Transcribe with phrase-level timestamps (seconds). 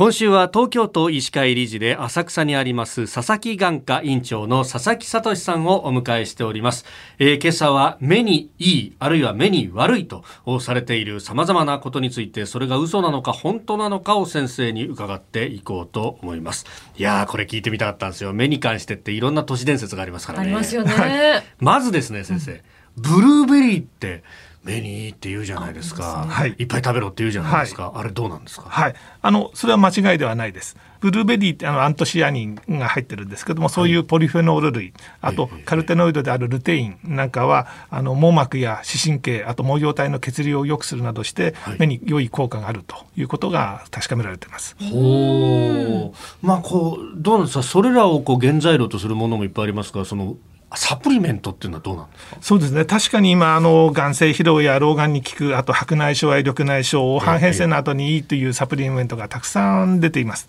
[0.00, 6.86] 今週は東京都医師会理事で浅草にあります佐々木眼科院長の佐々木聡さんをお迎えしております、
[7.18, 10.24] えー、今朝は目にいいあるいは目に悪いと
[10.60, 16.64] されている様々なことについてそれが嘘なのか本当なのかを先生に伺っていこうと思います。
[16.96, 18.32] いやーこれ聞いてみたかったんですよ。
[18.32, 20.46] 目に関してっていろんな都市伝説がありますからね。
[20.46, 21.44] ありますよね。
[21.58, 22.60] まずですね先生、うん、
[22.96, 24.24] ブルーベリーって
[24.62, 28.68] 目にいいって言うじゃないですか、はい、いっぱい食べろって言うじゃないですか、はい、あれどうなんですか？
[28.68, 28.94] はい。
[29.22, 30.76] あのそれは間違いではないです。
[31.00, 34.92] ブルーベリーってあのアントシアニンが入ってるんですけどもそういうポリフェノール類、
[35.22, 44.76] あとカルテノイドであるルテインなんかはあの網膜や視神経あと毛様体の血流を良くするなどして目に良い効果があるということが確かめられています。
[44.78, 46.46] ほう。
[46.46, 47.62] まあこうどうなんですか？
[47.62, 50.36] それらをこう原材料とするものもいっぱいありますがその
[50.74, 52.36] サプリメントっていうのはどうなんですか？
[52.40, 52.84] そうですね。
[52.84, 60.48] 確かに今あの眼性疲労や老眼に効くあと白内障や緑内障黄斑変性の後にいいというサプリメントがたくさん出ています。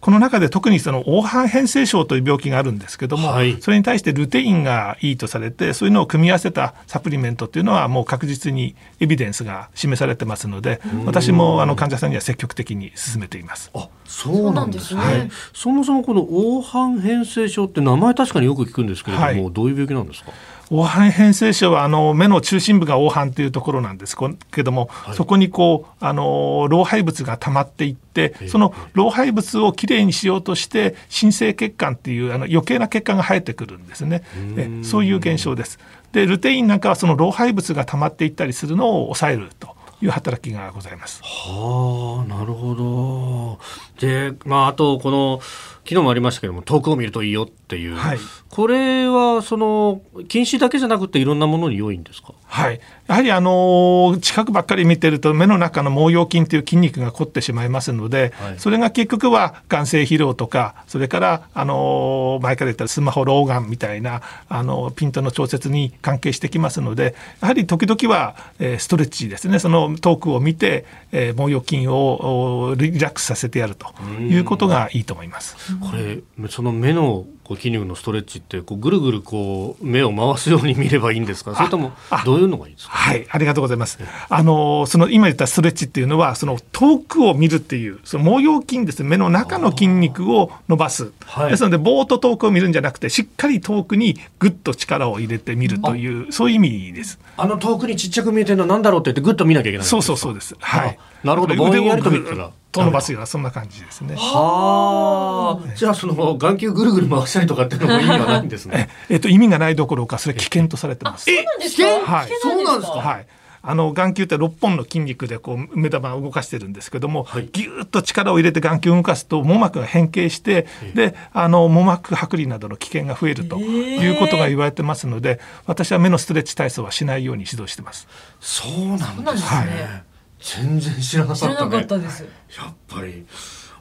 [0.00, 13.70] この中で特にその黄斑変性症という病気があるんですけども、はい、それに対してルテインがいいとされてそういうのを組み合わせたサプリメントっていうのはもう確実にエビデンスが示されてますので私もあの患者さんには積極的に進めています。
[13.74, 20.32] あそうなんですね、はい、そもそもこの黄斑変性症って名前確かによく聞くんですけれども、はい、どういう病気なんですか？
[20.70, 24.16] 黄斑変性症はあの目の中心部が黄斑というところなんです
[24.52, 34.22] けども、はい、そこにこうあの老廃物が溜まっていってその老廃物をきれいにしようとして新生血管っていうあの余計な血管が生えてくるんですね
[34.56, 35.80] えそういう現象です。
[36.12, 39.80] でルテインなんかはその老廃物が溜まっていったりするのを抑えると。
[40.02, 41.20] いう働きがございます。
[41.22, 43.58] はあ、なるほど。
[44.00, 45.40] で、まあ、あと、この、
[45.90, 52.32] 昨日もありましたけども遠くを見るといいよっていう、はい、これはその近視だけじゃなくていろんなものに良いんですか？
[52.46, 52.80] はい。
[53.08, 69.58] やはりあの近くばっかり見てると目の中の毛様筋という筋肉が凝ってしまいますので、はい、それが結局は眼性疲労とかそれからあの前から言ったスマホ老眼みたいなあのピントの調節に関係してきますのでやはり時々は、えー、ストレッチですね。
[69.58, 73.88] その遠くを見て、えー、毛様筋をリラックスさせてやると
[74.20, 75.56] いうことがいいと思います。
[75.80, 81.56] これその目のこう筋肉のストレッチってこうぐるぐるこう目を回すように見ればいいんですか？
[81.56, 81.92] それとも
[82.24, 82.92] どういうのがいいですか？
[82.92, 83.98] はいありがとうございます。
[84.28, 89.08] あのその今言ったストレッチっていうのはその遠くを見るっていうその毛様筋ですね。
[89.08, 97.18] 目の中の筋肉を伸ばす、はい、ですのでぼーっと遠くを見るんじゃなくてしっかり遠くにぐっと力を入れてみるというそういう意味です。
[97.36, 100.54] あの遠くにちっちゃく見えてるのは何だろうって言ってぐっと見なきゃいけないそうそうそうです。
[100.60, 100.98] はい。
[101.24, 101.54] なるほど。
[101.56, 104.14] ぼんやりと見たらと伸ばすようなそんな感じですね。
[104.16, 108.88] はあ、じゃあその眼球ぐるぐる回したりとかっていうのも意味がないんですね。
[109.10, 111.30] えっと意味がないどころかそれ危険とされてます。
[111.30, 111.86] え、危険？
[112.04, 112.28] はい。
[112.42, 112.98] そうなんですか？
[112.98, 113.26] はい。
[113.62, 128.08] あの眼球って6本の筋肉でこう目玉を動かしてるんですけども、はい、ぎゅっと力を入れて眼球を動かすと網膜が変形してであの網膜剥離などの危険が増えるということが言われてますので私は目のストレッチ体操はしないように指導してます。
[128.40, 129.40] そうなんですね。
[129.42, 130.02] はい
[130.40, 131.80] 全然知らなかったね。
[131.80, 133.26] ったやっぱり。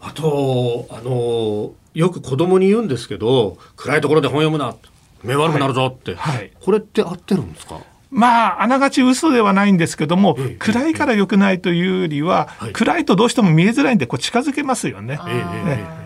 [0.00, 4.76] あとあのよく子供に言うんですけど暗いところで本読むな
[5.24, 6.36] 目悪くなるぞって、はい。
[6.36, 7.80] はい、これって合ってるんですか？
[8.10, 15.18] まあ、あながち嘘ではないんですけども、ええ、暗いから良くないというよりは、え、暗いとどうしても見えづらいんで、こう近づけますよね。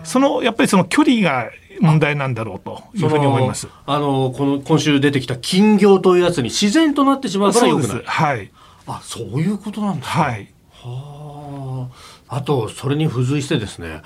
[0.03, 1.49] そのやっぱりその距離が
[1.79, 3.69] 問題なんだろうというふうに思います。
[3.85, 8.01] あのこの今週出てきた金魚というやつに自然となってしまうから良くない。
[8.03, 8.51] はい。
[8.87, 10.23] あそういうことなんですか。
[10.23, 10.47] はい。
[10.71, 11.89] は
[12.29, 12.35] あ。
[12.37, 14.01] あとそれに付随してですね。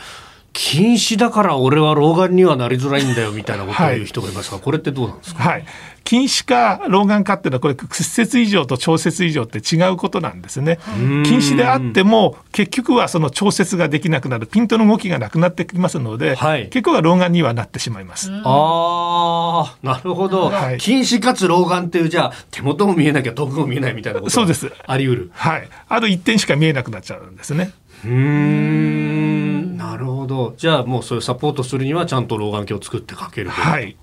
[0.54, 5.66] 禁止だから俺は老眼にはなりづらいんだよみたいなことを言う人がいますが、はい、これってどうなんですか、はい、
[6.08, 10.80] 近視か老眼かっていうのはこれ屈折異常と調節異常って違うことなんですね。
[11.26, 18.32] 近視であっても結局はその調節ができなくなるピントの動きがなくなってきますので、はい、結構は老眼にはなってしまいます。
[18.32, 25.32] ああなるほど、はい、近視かつ老眼っていうじゃあ手元も見えなきゃ遠くも見えないみたいなことそうですあり得る。
[25.34, 25.68] はい。
[25.90, 27.74] ある一点しか見えなくなっちゃうんですね。
[28.06, 33.98] うんなるほどじゃあもうそれサポートするにはちゃんと老眼鏡を作ってかけるはい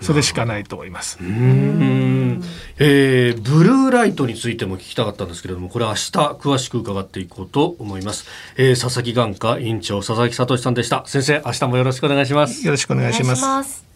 [0.00, 1.18] それしかないと思います。
[1.20, 2.42] うん
[2.78, 8.26] えー、ブルーライトについても聞きたかったんですけれども、これ明日詳しく伺っていこうと思います。
[8.56, 11.04] えー、佐々木眼科院長佐々木聡さんでした。
[11.06, 12.64] 先生、明日もよろしくお願いします。
[12.64, 13.93] よろしくお願いします。